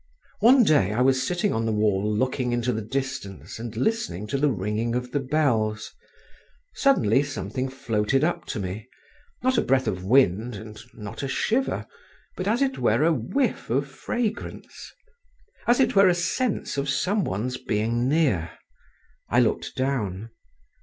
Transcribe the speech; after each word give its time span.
One 0.39 0.63
day 0.63 0.93
I 0.93 1.01
was 1.01 1.27
sitting 1.27 1.53
on 1.53 1.67
the 1.67 1.71
wall 1.71 2.03
looking 2.11 2.53
into 2.53 2.73
the 2.73 2.81
distance 2.81 3.59
and 3.59 3.77
listening 3.77 4.25
to 4.29 4.39
the 4.39 4.49
ringing 4.49 4.95
of 4.95 5.11
the 5.11 5.19
bells…. 5.19 5.93
Suddenly 6.73 7.21
something 7.21 7.69
floated 7.69 8.23
up 8.23 8.45
to 8.45 8.59
me—not 8.59 9.59
a 9.59 9.61
breath 9.61 9.85
of 9.87 10.03
wind 10.03 10.55
and 10.55 10.81
not 10.95 11.21
a 11.21 11.27
shiver, 11.27 11.85
but 12.35 12.47
as 12.47 12.63
it 12.63 12.79
were 12.79 13.03
a 13.03 13.13
whiff 13.13 13.69
of 13.69 13.87
fragrance—as 13.91 15.79
it 15.79 15.95
were, 15.95 16.07
a 16.07 16.15
sense 16.15 16.79
of 16.79 16.89
some 16.89 17.23
one's 17.23 17.57
being 17.57 18.09
near…. 18.09 18.53
I 19.29 19.39
looked 19.39 19.75
down. 19.75 20.31